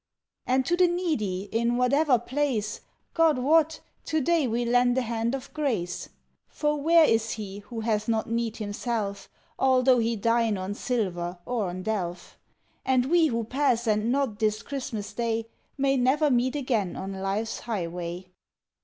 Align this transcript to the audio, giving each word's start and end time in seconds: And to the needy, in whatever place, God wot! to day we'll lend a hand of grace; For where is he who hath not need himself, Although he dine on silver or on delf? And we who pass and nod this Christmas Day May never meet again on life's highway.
And 0.47 0.65
to 0.65 0.75
the 0.75 0.87
needy, 0.87 1.41
in 1.51 1.77
whatever 1.77 2.17
place, 2.17 2.81
God 3.13 3.37
wot! 3.37 3.81
to 4.05 4.19
day 4.19 4.47
we'll 4.47 4.69
lend 4.69 4.97
a 4.97 5.03
hand 5.03 5.35
of 5.35 5.53
grace; 5.53 6.09
For 6.47 6.75
where 6.81 7.03
is 7.05 7.33
he 7.33 7.59
who 7.59 7.81
hath 7.81 8.07
not 8.07 8.27
need 8.27 8.57
himself, 8.57 9.29
Although 9.59 9.99
he 9.99 10.15
dine 10.15 10.57
on 10.57 10.73
silver 10.73 11.37
or 11.45 11.69
on 11.69 11.83
delf? 11.83 12.39
And 12.83 13.11
we 13.11 13.27
who 13.27 13.43
pass 13.43 13.85
and 13.85 14.11
nod 14.11 14.39
this 14.39 14.63
Christmas 14.63 15.13
Day 15.13 15.45
May 15.77 15.97
never 15.97 16.31
meet 16.31 16.55
again 16.55 16.95
on 16.95 17.13
life's 17.21 17.59
highway. 17.59 18.25